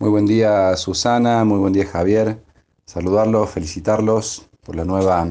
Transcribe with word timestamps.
Muy 0.00 0.08
buen 0.08 0.24
día 0.24 0.74
Susana, 0.78 1.44
muy 1.44 1.58
buen 1.58 1.74
día 1.74 1.84
Javier. 1.84 2.42
Saludarlos, 2.86 3.50
felicitarlos 3.50 4.48
por 4.64 4.74
la 4.74 4.86
nueva 4.86 5.28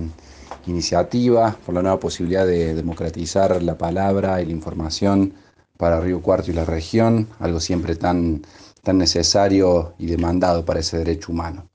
iniciativa, 0.67 1.57
por 1.65 1.73
la 1.73 1.81
nueva 1.81 1.99
posibilidad 1.99 2.45
de 2.45 2.75
democratizar 2.75 3.63
la 3.63 3.79
palabra 3.79 4.43
y 4.43 4.45
la 4.45 4.51
información 4.51 5.33
para 5.75 5.99
Río 5.99 6.21
Cuarto 6.21 6.51
y 6.51 6.53
la 6.53 6.65
región, 6.65 7.27
algo 7.39 7.59
siempre 7.59 7.95
tan, 7.95 8.43
tan 8.83 8.99
necesario 8.99 9.95
y 9.97 10.05
demandado 10.05 10.63
para 10.63 10.81
ese 10.81 10.99
derecho 10.99 11.31
humano. 11.31 11.67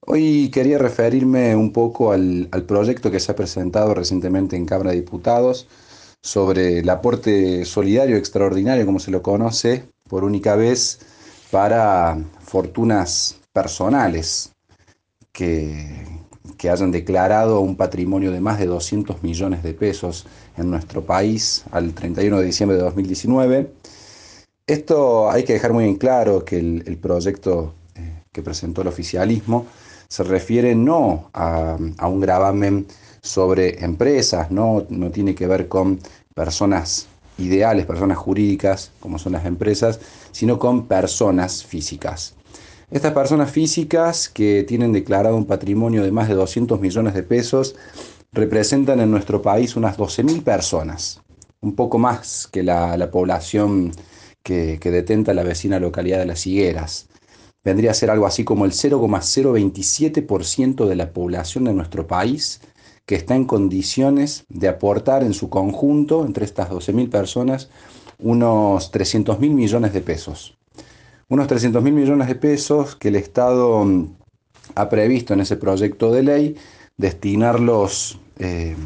Hoy 0.00 0.50
quería 0.50 0.76
referirme 0.76 1.56
un 1.56 1.72
poco 1.72 2.12
al, 2.12 2.48
al 2.52 2.64
proyecto 2.64 3.10
que 3.10 3.18
se 3.18 3.32
ha 3.32 3.36
presentado 3.36 3.94
recientemente 3.94 4.56
en 4.56 4.66
Cámara 4.66 4.90
de 4.90 4.96
Diputados 4.96 5.66
sobre 6.20 6.80
el 6.80 6.90
aporte 6.90 7.64
solidario 7.64 8.18
extraordinario, 8.18 8.84
como 8.84 9.00
se 9.00 9.10
lo 9.10 9.22
conoce, 9.22 9.88
por 10.06 10.22
única 10.22 10.54
vez 10.54 11.00
para 11.50 12.18
fortunas 12.40 13.38
personales 13.52 14.52
que, 15.32 16.04
que 16.56 16.70
hayan 16.70 16.90
declarado 16.90 17.60
un 17.60 17.76
patrimonio 17.76 18.32
de 18.32 18.40
más 18.40 18.58
de 18.58 18.66
200 18.66 19.22
millones 19.22 19.62
de 19.62 19.74
pesos 19.74 20.26
en 20.56 20.70
nuestro 20.70 21.02
país 21.02 21.64
al 21.70 21.94
31 21.94 22.38
de 22.38 22.44
diciembre 22.44 22.76
de 22.76 22.82
2019. 22.84 23.70
Esto 24.66 25.30
hay 25.30 25.44
que 25.44 25.54
dejar 25.54 25.72
muy 25.72 25.84
en 25.84 25.96
claro 25.96 26.44
que 26.44 26.58
el, 26.58 26.98
proyecto 26.98 27.74
eh, 27.94 28.22
que 28.32 28.42
presentó 28.42 28.82
el 28.82 28.88
oficialismo 28.88 29.66
se 30.08 30.24
refiere 30.24 30.74
no 30.74 31.30
a, 31.32 31.78
a, 31.98 32.08
un 32.08 32.20
gravamen 32.20 32.86
sobre 33.22 33.82
empresas, 33.84 34.50
no, 34.50 34.86
no 34.88 35.10
tiene 35.10 35.34
que 35.34 35.46
ver 35.46 35.68
con 35.68 35.98
personas 36.34 37.07
ideales, 37.38 37.86
personas 37.86 38.18
jurídicas, 38.18 38.92
como 39.00 39.18
son 39.18 39.32
las 39.32 39.46
empresas, 39.46 40.00
sino 40.32 40.58
con 40.58 40.86
personas 40.86 41.64
físicas. 41.64 42.34
Estas 42.90 43.12
personas 43.12 43.50
físicas 43.50 44.28
que 44.28 44.64
tienen 44.64 44.92
declarado 44.92 45.34
un 45.36 45.46
patrimonio 45.46 46.02
de 46.02 46.10
más 46.10 46.28
de 46.28 46.34
200 46.34 46.78
millones 46.80 47.14
de 47.14 47.22
pesos 47.22 47.76
representan 48.32 49.00
en 49.00 49.10
nuestro 49.10 49.40
país 49.42 49.76
unas 49.76 49.98
12.000 49.98 50.42
personas, 50.42 51.20
un 51.60 51.74
poco 51.74 51.98
más 51.98 52.46
que 52.46 52.62
la, 52.62 53.10
población 53.10 53.92
que, 54.42 54.78
que 54.80 54.90
detenta 54.90 55.34
la 55.34 55.42
vecina 55.42 55.78
localidad 55.78 56.18
de 56.18 56.24
Las 56.26 56.46
Higueras. 56.46 57.08
Vendría 57.62 57.90
a 57.90 57.94
ser 57.94 58.10
algo 58.10 58.26
así 58.26 58.44
como 58.44 58.64
el 58.64 58.72
0,027% 58.72 60.86
de 60.86 60.96
la 60.96 61.12
población 61.12 61.64
de 61.64 61.74
nuestro 61.74 62.06
país 62.06 62.62
que 63.08 63.14
está 63.14 63.34
en 63.34 63.46
condiciones 63.46 64.44
de 64.50 64.68
aportar 64.68 65.22
en 65.22 65.32
su 65.32 65.48
conjunto, 65.48 66.26
entre 66.26 66.44
estas 66.44 66.68
12.000 66.68 67.08
personas, 67.08 67.70
unos 68.18 68.90
300 68.90 69.40
mil 69.40 69.54
millones 69.54 69.94
de 69.94 70.02
pesos. 70.02 70.58
Unos 71.30 71.46
300 71.46 71.82
mil 71.82 71.94
millones 71.94 72.28
de 72.28 72.34
pesos 72.34 72.96
que 72.96 73.08
el 73.08 73.16
Estado 73.16 73.82
mm, 73.82 74.14
ha 74.74 74.90
previsto 74.90 75.32
en 75.32 75.40
ese 75.40 75.56
proyecto 75.56 76.12
de 76.12 76.22
ley 76.22 76.56
destinarlos 76.98 78.20
eh, 78.38 78.76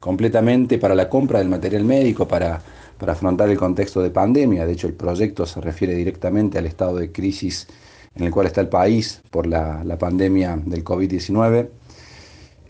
completamente 0.00 0.78
para 0.78 0.96
la 0.96 1.08
compra 1.08 1.38
del 1.38 1.48
material 1.48 1.84
médico, 1.84 2.26
para, 2.26 2.60
para 2.98 3.12
afrontar 3.12 3.48
el 3.48 3.58
contexto 3.58 4.02
de 4.02 4.10
pandemia. 4.10 4.66
De 4.66 4.72
hecho, 4.72 4.88
el 4.88 4.94
proyecto 4.94 5.46
se 5.46 5.60
refiere 5.60 5.94
directamente 5.94 6.58
al 6.58 6.66
estado 6.66 6.96
de 6.96 7.12
crisis 7.12 7.68
en 8.16 8.24
el 8.24 8.32
cual 8.32 8.48
está 8.48 8.60
el 8.60 8.68
país 8.68 9.22
por 9.30 9.46
la, 9.46 9.84
la 9.84 9.98
pandemia 9.98 10.60
del 10.66 10.82
COVID-19 10.82 11.68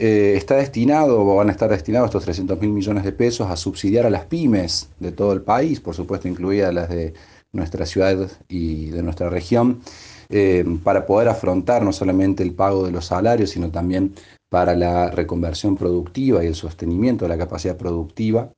eh, 0.04 0.36
está 0.36 0.56
destinado, 0.56 1.20
o 1.20 1.36
van 1.36 1.48
a 1.48 1.52
estar 1.52 1.70
destinados 1.70 2.08
estos 2.08 2.24
300 2.24 2.60
mil 2.60 2.70
millones 2.70 3.04
de 3.04 3.12
pesos 3.12 3.48
a 3.48 3.54
subsidiar 3.54 4.04
a 4.04 4.10
las 4.10 4.24
pymes 4.24 4.88
de 4.98 5.12
todo 5.12 5.32
el 5.32 5.42
país, 5.42 5.78
por 5.78 5.94
supuesto 5.94 6.26
incluidas 6.26 6.74
las 6.74 6.88
de 6.88 7.14
nuestra 7.52 7.86
ciudad 7.86 8.28
y 8.48 8.86
de 8.86 9.00
nuestra 9.00 9.30
región, 9.30 9.80
eh, 10.28 10.64
para 10.82 11.06
poder 11.06 11.28
afrontar 11.28 11.84
no 11.84 11.92
solamente 11.92 12.42
el 12.42 12.52
pago 12.52 12.84
de 12.84 12.90
los 12.90 13.06
salarios, 13.06 13.50
sino 13.50 13.70
también 13.70 14.12
para 14.48 14.74
la 14.74 15.08
reconversión 15.12 15.76
productiva 15.76 16.42
y 16.42 16.48
el 16.48 16.56
sostenimiento 16.56 17.24
de 17.24 17.28
la 17.28 17.38
capacidad 17.38 17.76
productiva 17.76 18.50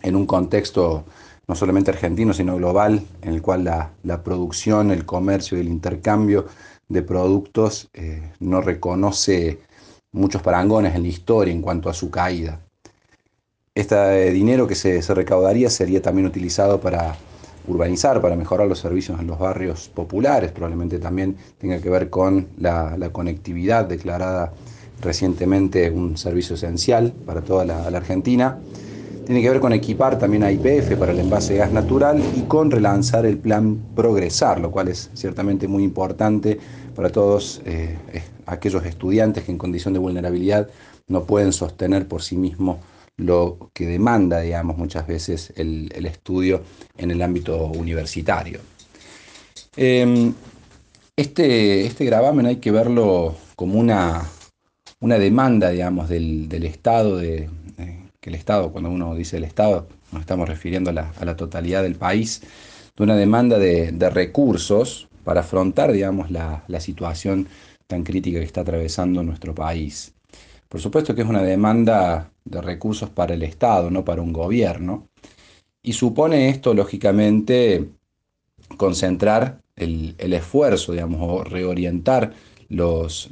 en 0.00 0.16
un 0.16 0.24
contexto 0.24 1.04
no 1.46 1.54
solamente 1.54 1.90
argentino, 1.90 2.32
sino 2.32 2.56
global, 2.56 3.02
en 3.20 3.34
el 3.34 3.42
cual 3.42 3.64
la, 3.64 4.22
producción, 4.24 4.92
el 4.92 5.04
comercio 5.04 5.58
y 5.58 5.60
el 5.60 5.68
intercambio 5.68 6.46
de 6.88 7.02
productos 7.02 7.90
eh, 7.92 8.32
no 8.40 8.62
reconoce 8.62 9.58
muchos 10.14 10.40
parangones 10.40 10.94
en 10.94 11.02
la 11.02 11.08
historia 11.08 11.52
en 11.52 11.60
cuanto 11.60 11.90
a 11.90 11.94
su 11.94 12.10
caída. 12.10 12.60
Este 13.74 14.30
dinero 14.30 14.68
que 14.68 14.76
se, 14.76 15.02
recaudaría 15.14 15.68
sería 15.68 16.00
también 16.00 16.26
utilizado 16.26 16.80
para 16.80 17.16
urbanizar, 17.66 18.20
para 18.20 18.36
mejorar 18.36 18.68
los 18.68 18.78
servicios 18.78 19.18
en 19.18 19.26
los 19.26 19.38
barrios 19.38 19.88
populares, 19.88 20.52
probablemente 20.52 20.98
también 20.98 21.36
tenga 21.58 21.80
que 21.80 21.90
ver 21.90 22.08
con 22.08 22.46
la, 22.58 22.96
conectividad 23.10 23.86
declarada 23.86 24.52
recientemente 25.02 25.90
un 25.90 26.16
servicio 26.16 26.54
esencial 26.54 27.12
para 27.26 27.40
toda 27.40 27.64
la, 27.64 27.90
la, 27.90 27.98
Argentina. 27.98 28.58
Tiene 29.26 29.40
que 29.40 29.50
ver 29.50 29.60
con 29.60 29.72
equipar 29.72 30.18
también 30.18 30.42
a 30.42 30.52
IPF 30.52 30.96
para 30.98 31.12
el 31.12 31.18
envase 31.18 31.54
de 31.54 31.60
gas 31.60 31.72
natural 31.72 32.22
y 32.36 32.42
con 32.42 32.70
relanzar 32.70 33.24
el 33.24 33.38
plan 33.38 33.78
Progresar, 33.94 34.60
lo 34.60 34.70
cual 34.70 34.88
es 34.88 35.10
ciertamente 35.14 35.66
muy 35.66 35.82
importante 35.82 36.58
para 36.94 37.08
todos 37.08 37.62
eh, 37.64 37.96
aquellos 38.46 38.84
estudiantes 38.84 39.44
que 39.44 39.52
en 39.52 39.58
condición 39.58 39.94
de 39.94 40.00
vulnerabilidad 40.00 40.68
no 41.08 41.24
pueden 41.24 41.52
sostener 41.52 42.06
por 42.06 42.22
sí 42.22 42.36
mismos 42.36 42.78
lo 43.16 43.70
que 43.72 43.86
demanda, 43.86 44.40
digamos, 44.40 44.76
muchas 44.76 45.06
veces 45.06 45.52
el, 45.56 45.90
estudio 46.04 46.62
en 46.96 47.10
el 47.10 47.22
ámbito 47.22 47.66
universitario. 47.66 48.60
Em, 49.76 50.34
este, 51.16 51.86
este 51.86 52.04
gravamen 52.04 52.46
hay 52.46 52.56
que 52.56 52.72
verlo 52.72 53.36
como 53.56 53.78
una, 53.78 54.28
una 55.00 55.18
demanda, 55.18 55.70
digamos, 55.70 56.08
del, 56.08 56.64
Estado, 56.64 57.18
de, 57.18 57.48
que 58.24 58.30
el 58.30 58.36
Estado, 58.36 58.72
cuando 58.72 58.88
uno 58.88 59.14
dice 59.14 59.36
el 59.36 59.44
Estado, 59.44 59.86
nos 60.10 60.22
estamos 60.22 60.48
refiriendo 60.48 60.88
a 60.88 60.94
la, 60.94 61.36
totalidad 61.36 61.82
del 61.82 61.96
país, 61.96 62.40
de 62.96 63.04
una 63.04 63.16
demanda 63.16 63.58
de, 63.58 64.10
recursos 64.10 65.08
para 65.24 65.40
afrontar, 65.40 65.92
digamos, 65.92 66.30
la, 66.30 66.64
situación 66.80 67.48
tan 67.86 68.02
crítica 68.02 68.38
que 68.38 68.46
está 68.46 68.62
atravesando 68.62 69.22
nuestro 69.22 69.54
país. 69.54 70.14
Por 70.70 70.80
supuesto 70.80 71.14
que 71.14 71.20
es 71.20 71.28
una 71.28 71.42
demanda 71.42 72.30
de 72.46 72.62
recursos 72.62 73.10
para 73.10 73.34
el 73.34 73.42
Estado, 73.42 73.90
no 73.90 74.06
para 74.06 74.22
un 74.22 74.32
gobierno, 74.32 75.06
y 75.82 75.92
supone 75.92 76.48
esto, 76.48 76.72
lógicamente, 76.72 77.90
concentrar 78.78 79.60
el, 79.76 80.16
esfuerzo, 80.32 80.92
digamos, 80.92 81.20
o 81.20 81.44
reorientar 81.44 82.32
los, 82.70 83.28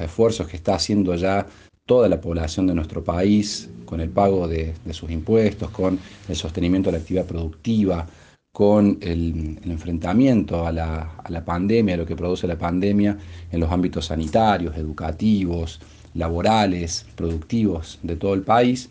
esfuerzos 0.00 0.48
que 0.48 0.56
está 0.56 0.76
haciendo 0.76 1.14
ya 1.14 1.46
toda 1.90 2.08
la 2.08 2.20
población 2.20 2.68
de 2.68 2.74
nuestro 2.76 3.02
país 3.02 3.68
con 3.84 4.00
el 4.00 4.10
pago 4.10 4.46
de, 4.46 4.74
sus 4.92 5.10
impuestos, 5.10 5.70
con 5.70 5.98
el 6.28 6.36
sostenimiento 6.36 6.88
de 6.88 6.92
la 6.92 6.98
actividad 7.00 7.26
productiva, 7.26 8.06
con 8.52 8.98
el, 9.00 9.58
enfrentamiento 9.64 10.64
a 10.64 10.70
la, 10.70 11.44
pandemia, 11.44 11.94
a 11.94 11.98
lo 11.98 12.06
que 12.06 12.14
produce 12.14 12.46
la 12.46 12.56
pandemia 12.56 13.18
en 13.50 13.58
los 13.58 13.72
ámbitos 13.72 14.06
sanitarios, 14.06 14.76
educativos, 14.76 15.80
laborales, 16.14 17.06
productivos 17.16 17.98
de 18.04 18.14
todo 18.14 18.34
el 18.34 18.42
país. 18.42 18.88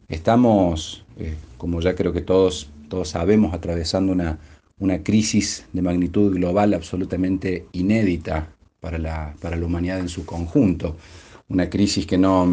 Estamos, 0.09 1.05
eh, 1.19 1.35
como 1.59 1.79
ya 1.79 1.93
creo 1.93 2.11
que 2.11 2.21
todos, 2.21 2.71
todos 2.89 3.09
sabemos, 3.09 3.53
atravesando 3.53 4.13
una, 4.13 4.39
una 4.79 5.03
crisis 5.03 5.67
de 5.73 5.83
magnitud 5.83 6.33
global 6.33 6.73
absolutamente 6.73 7.67
inédita 7.73 8.47
para 8.79 8.97
la, 8.97 9.35
para 9.39 9.57
la 9.57 9.65
humanidad 9.67 9.99
en 9.99 10.09
su 10.09 10.25
conjunto. 10.25 10.97
Una 11.49 11.69
crisis 11.69 12.07
que 12.07 12.17
no, 12.17 12.47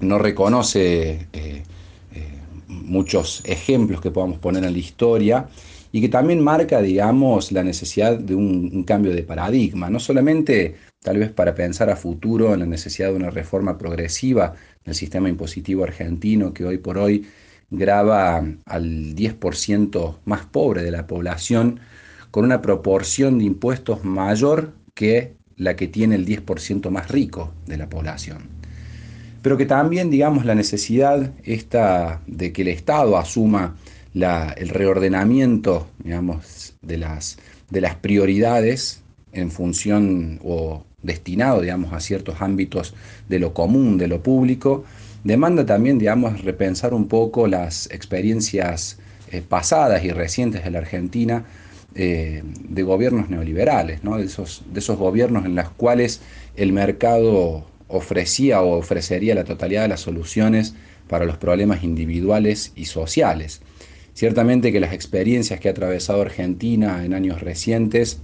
no 0.00 0.18
reconoce 0.18 1.28
eh, 1.32 1.62
muchos 2.88 3.42
ejemplos 3.44 4.00
que 4.00 4.10
podamos 4.10 4.38
poner 4.38 4.64
en 4.64 4.72
la 4.72 4.78
historia 4.78 5.48
y 5.92 6.00
que 6.00 6.08
también 6.08 6.42
marca, 6.42 6.82
digamos, 6.82 7.52
la 7.52 7.62
necesidad 7.62 8.18
de 8.18 8.34
un, 8.34 8.84
cambio 8.84 9.14
de 9.14 9.22
paradigma, 9.22 9.88
no 9.88 10.00
solamente 10.00 10.76
tal 11.00 11.18
vez 11.18 11.30
para 11.30 11.54
pensar 11.54 11.90
a 11.90 11.96
futuro 11.96 12.52
en 12.52 12.60
la 12.60 12.66
necesidad 12.66 13.08
de 13.08 13.16
una 13.16 13.30
reforma 13.30 13.78
progresiva 13.78 14.54
del 14.84 14.94
sistema 14.94 15.28
impositivo 15.28 15.84
argentino 15.84 16.52
que 16.52 16.64
hoy 16.64 16.78
por 16.78 16.98
hoy 16.98 17.26
graba 17.70 18.44
al 18.66 19.14
10% 19.14 20.16
más 20.24 20.46
pobre 20.46 20.82
de 20.82 20.90
la 20.90 21.06
población 21.06 21.80
con 22.30 22.44
una 22.44 22.60
proporción 22.60 23.38
de 23.38 23.44
impuestos 23.44 24.04
mayor 24.04 24.72
que 24.94 25.36
la 25.56 25.76
que 25.76 25.88
tiene 25.88 26.14
el 26.14 26.26
10% 26.26 26.90
más 26.90 27.08
rico 27.08 27.52
de 27.66 27.76
la 27.76 27.88
población. 27.88 28.57
Pero 29.48 29.56
que 29.56 29.64
también, 29.64 30.10
digamos, 30.10 30.44
la 30.44 30.54
necesidad 30.54 31.16
de 31.16 32.52
que 32.52 32.60
el 32.60 32.68
Estado 32.68 33.16
asuma 33.16 33.78
el 34.12 34.68
reordenamiento, 34.68 35.86
digamos, 36.04 36.74
de 36.82 36.98
las, 36.98 37.38
de 37.70 37.80
las 37.80 37.94
prioridades 37.94 39.00
en 39.32 39.50
función 39.50 40.38
o 40.44 40.84
destinado, 41.02 41.62
digamos, 41.62 41.94
a 41.94 42.00
ciertos 42.00 42.42
ámbitos 42.42 42.92
de 43.30 43.38
lo 43.38 43.54
común, 43.54 43.96
de 43.96 44.08
lo 44.08 44.22
público, 44.22 44.84
demanda 45.24 45.64
también, 45.64 45.98
digamos, 45.98 46.44
repensar 46.44 46.92
un 46.92 47.08
poco 47.08 47.46
las 47.46 47.90
experiencias 47.90 48.98
eh, 49.32 49.40
pasadas 49.40 50.04
y 50.04 50.10
recientes 50.10 50.62
de 50.62 50.70
la 50.70 50.80
Argentina 50.80 51.46
eh, 51.94 52.42
de 52.44 52.82
gobiernos 52.82 53.30
neoliberales, 53.30 54.04
¿no? 54.04 54.18
de, 54.18 54.26
esos, 54.26 54.62
de 54.70 54.80
esos 54.80 54.98
gobiernos 54.98 55.46
en 55.46 55.54
los 55.54 55.70
cuales 55.70 56.20
el 56.54 56.74
mercado 56.74 57.64
ofrecía 57.88 58.62
o 58.62 58.78
ofrecería 58.78 59.34
la 59.34 59.44
totalidad 59.44 59.82
de 59.82 59.88
las 59.88 60.00
soluciones 60.00 60.74
para 61.08 61.24
los 61.24 61.38
problemas 61.38 61.82
individuales 61.82 62.72
y 62.76 62.84
sociales. 62.84 63.60
Ciertamente 64.14 64.72
que 64.72 64.80
las 64.80 64.92
experiencias 64.92 65.60
que 65.60 65.68
ha 65.68 65.72
atravesado 65.72 66.22
Argentina 66.22 67.04
en 67.04 67.14
años 67.14 67.40
recientes 67.40 68.20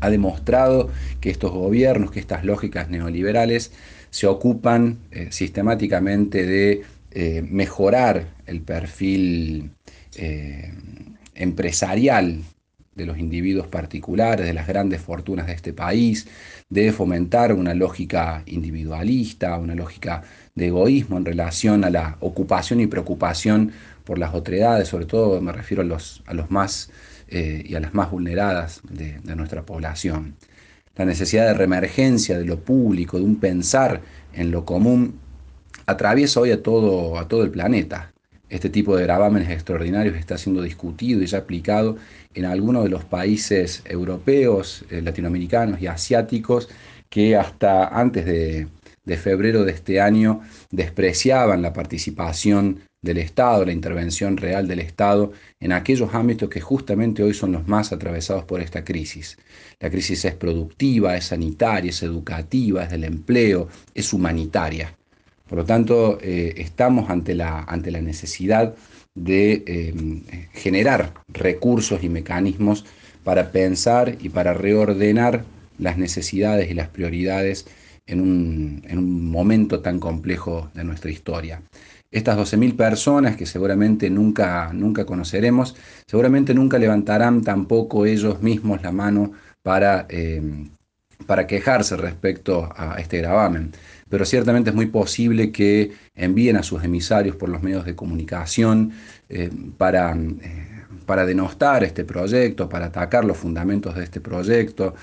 ha 0.00 0.10
demostrado 0.10 0.90
que 1.20 1.30
estos 1.30 1.52
gobiernos, 1.52 2.10
que 2.10 2.20
estas 2.20 2.44
lógicas 2.44 2.90
neoliberales 2.90 3.72
se 4.10 4.26
ocupan 4.26 4.98
eh, 5.10 5.28
sistemáticamente 5.30 6.46
de 6.46 6.82
eh, 7.10 7.42
mejorar 7.42 8.28
el 8.46 8.60
perfil 8.60 9.70
eh, 10.16 10.72
empresarial 11.34 12.42
de 12.96 13.06
los 13.06 13.18
individuos 13.18 13.68
particulares, 13.68 14.46
de 14.46 14.54
las 14.54 14.66
grandes 14.66 15.00
fortunas 15.00 15.46
de 15.46 15.52
este 15.52 15.72
país, 15.72 16.26
de 16.68 16.92
fomentar 16.92 17.52
una 17.52 17.74
lógica 17.74 18.42
individualista, 18.46 19.56
una 19.58 19.74
lógica 19.74 20.22
de 20.54 20.66
egoísmo 20.66 21.18
en 21.18 21.24
relación 21.24 21.84
a 21.84 21.90
la 21.90 22.16
ocupación 22.20 22.80
y 22.80 22.86
preocupación 22.86 23.72
por 24.04 24.18
las 24.18 24.34
otredades, 24.34 24.88
sobre 24.88 25.06
todo 25.06 25.40
me 25.40 25.52
refiero 25.52 25.82
a 25.82 25.84
los, 25.84 26.22
a 26.26 26.34
los 26.34 26.50
más 26.50 26.90
y 27.28 27.74
a 27.74 27.80
las 27.80 27.92
más 27.92 28.12
vulneradas 28.12 28.80
de, 28.88 29.18
de 29.18 29.34
nuestra 29.34 29.62
población 29.62 30.36
la 30.96 31.04
necesidad 31.04 31.46
de 31.46 31.54
reemergencia 31.54 32.38
de 32.38 32.44
lo 32.44 32.60
público, 32.60 33.18
de 33.18 33.24
un 33.24 33.36
pensar 33.36 34.00
en 34.32 34.50
lo 34.50 34.64
común, 34.64 35.20
atraviesa 35.84 36.40
hoy 36.40 36.50
a 36.52 36.62
todo, 36.62 37.18
a 37.18 37.28
todo 37.28 37.42
el 37.42 37.50
planeta. 37.50 38.12
Este 38.48 38.70
tipo 38.70 38.96
de 38.96 39.02
gravámenes 39.02 39.50
extraordinarios 39.50 40.16
está 40.16 40.38
siendo 40.38 40.62
discutido 40.62 41.22
y 41.22 41.26
ya 41.26 41.38
aplicado 41.38 41.96
en 42.34 42.44
algunos 42.44 42.84
de 42.84 42.90
los 42.90 43.04
países 43.04 43.82
europeos, 43.84 44.84
eh, 44.90 45.02
latinoamericanos 45.02 45.80
y 45.80 45.88
asiáticos 45.88 46.68
que 47.10 47.36
hasta 47.36 47.88
antes 47.88 48.24
de, 48.24 48.68
de 49.04 49.16
febrero 49.16 49.64
de 49.64 49.72
este 49.72 50.00
año 50.00 50.42
despreciaban 50.70 51.62
la 51.62 51.72
participación 51.72 52.80
del 53.02 53.18
Estado, 53.18 53.64
la 53.64 53.72
intervención 53.72 54.36
real 54.36 54.68
del 54.68 54.80
Estado 54.80 55.32
en 55.60 55.72
aquellos 55.72 56.12
ámbitos 56.14 56.50
que 56.50 56.60
justamente 56.60 57.22
hoy 57.22 57.34
son 57.34 57.52
los 57.52 57.66
más 57.66 57.92
atravesados 57.92 58.44
por 58.44 58.60
esta 58.60 58.84
crisis. 58.84 59.38
La 59.80 59.90
crisis 59.90 60.24
es 60.24 60.34
productiva, 60.34 61.16
es 61.16 61.26
sanitaria, 61.26 61.90
es 61.90 62.02
educativa, 62.02 62.84
es 62.84 62.90
del 62.90 63.04
empleo, 63.04 63.68
es 63.94 64.12
humanitaria. 64.12 64.96
Por 65.48 65.58
lo 65.58 65.64
tanto, 65.64 66.18
eh, 66.20 66.54
estamos 66.56 67.08
ante 67.10 67.34
la, 67.34 67.60
ante 67.62 67.90
la 67.90 68.00
necesidad 68.00 68.74
de 69.14 69.64
em, 69.66 70.22
generar 70.52 71.14
recursos 71.28 72.02
y 72.02 72.08
mecanismos 72.08 72.84
para 73.24 73.50
pensar 73.52 74.16
y 74.20 74.28
para 74.28 74.54
reordenar 74.54 75.44
las 75.78 75.98
necesidades 75.98 76.70
y 76.70 76.74
las 76.74 76.88
prioridades 76.88 77.66
en 78.06 78.20
un, 78.20 78.82
en 78.88 78.98
un 78.98 79.30
momento 79.30 79.80
tan 79.80 79.98
complejo 79.98 80.70
de 80.74 80.84
nuestra 80.84 81.10
historia. 81.10 81.62
Estas 82.10 82.38
12.000 82.38 82.76
personas 82.76 83.36
que 83.36 83.46
seguramente 83.46 84.10
nunca, 84.10 84.70
nunca 84.72 85.04
conoceremos, 85.04 85.74
seguramente 86.06 86.54
nunca 86.54 86.78
levantarán 86.78 87.42
tampoco 87.42 88.06
ellos 88.06 88.42
mismos 88.42 88.82
la 88.82 88.92
mano 88.92 89.32
para, 89.62 90.06
eh, 90.08 90.40
para 91.26 91.46
quejarse 91.46 91.96
respecto 91.96 92.68
a 92.76 92.96
este 92.98 93.18
gravamen. 93.18 93.72
Pero 94.08 94.24
ciertamente 94.24 94.70
es 94.70 94.76
muy 94.76 94.86
posible 94.86 95.50
que 95.50 95.92
envíen 96.14 96.56
a 96.56 96.62
sus 96.62 96.84
emisarios 96.84 97.36
por 97.36 97.48
los 97.48 97.62
medios 97.62 97.84
de 97.84 97.96
comunicación 97.96 98.92
eh, 99.28 99.50
para, 99.76 100.14
eh, 100.14 100.84
para 101.06 101.26
denostar 101.26 101.84
este 101.84 102.04
proyecto, 102.04 102.68
para 102.68 102.86
atacar 102.86 103.24
los 103.24 103.36
fundamentos 103.36 103.94
de 103.96 104.04
este 104.04 104.20
proyecto. 104.20 104.94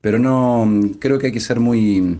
Pero 0.00 0.18
no 0.18 0.68
creo 0.98 1.18
que 1.18 1.26
hay 1.26 1.32
que 1.32 1.40
ser 1.40 1.60
muy 1.60 2.18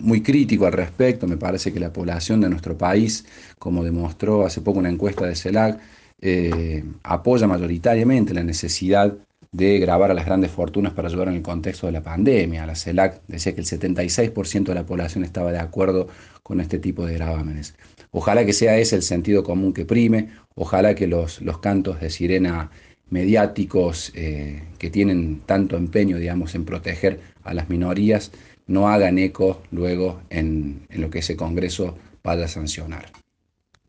muy 0.00 0.22
crítico 0.22 0.66
al 0.66 0.72
respecto. 0.72 1.26
Me 1.26 1.36
parece 1.36 1.72
que 1.72 1.80
la 1.80 1.92
población 1.92 2.40
de 2.40 2.48
nuestro 2.48 2.76
país, 2.76 3.24
como 3.58 3.84
demostró 3.84 4.46
hace 4.46 4.60
poco 4.60 4.78
una 4.78 4.90
encuesta 4.90 5.26
de 5.26 5.36
CELAC, 5.36 5.80
eh, 6.20 6.84
apoya 7.02 7.46
mayoritariamente 7.46 8.34
la 8.34 8.42
necesidad 8.42 9.16
de 9.52 9.78
grabar 9.80 10.10
a 10.10 10.14
las 10.14 10.26
grandes 10.26 10.50
fortunas 10.50 10.92
para 10.92 11.08
ayudar 11.08 11.28
en 11.28 11.34
el 11.34 11.42
contexto 11.42 11.86
de 11.86 11.92
la 11.92 12.02
pandemia. 12.02 12.66
La 12.66 12.76
CELAC 12.76 13.22
decía 13.26 13.54
que 13.54 13.60
el 13.60 13.66
76% 13.66 14.64
de 14.64 14.74
la 14.74 14.86
población 14.86 15.24
estaba 15.24 15.52
de 15.52 15.58
acuerdo 15.58 16.08
con 16.42 16.60
este 16.60 16.78
tipo 16.78 17.04
de 17.04 17.14
gravámenes. 17.14 17.74
Ojalá 18.12 18.44
que 18.44 18.52
sea 18.52 18.78
ese 18.78 18.96
el 18.96 19.02
sentido 19.02 19.42
común 19.42 19.72
que 19.72 19.84
prime, 19.84 20.28
ojalá 20.54 20.94
que 20.94 21.06
los, 21.06 21.40
los 21.42 21.58
cantos 21.58 22.00
de 22.00 22.10
sirena 22.10 22.70
mediáticos 23.08 24.12
eh, 24.14 24.62
que 24.78 24.90
tienen 24.90 25.40
tanto 25.46 25.76
empeño, 25.76 26.16
digamos, 26.18 26.54
en 26.54 26.64
proteger 26.64 27.20
a 27.42 27.54
las 27.54 27.68
minorías, 27.68 28.30
no 28.66 28.88
hagan 28.88 29.18
eco 29.18 29.62
luego 29.72 30.20
en, 30.30 30.86
en 30.90 31.00
lo 31.00 31.10
que 31.10 31.18
ese 31.18 31.36
Congreso 31.36 31.96
vaya 32.22 32.44
a 32.44 32.48
sancionar. 32.48 33.06